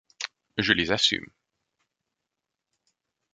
Je 0.57 0.73
les 0.73 0.91
assume. 0.91 1.29